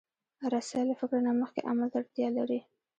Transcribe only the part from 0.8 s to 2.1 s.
له فکر نه مخکې عمل ته